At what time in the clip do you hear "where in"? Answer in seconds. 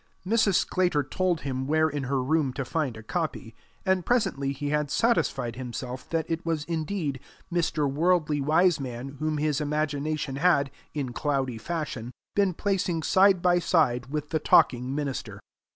1.67-2.05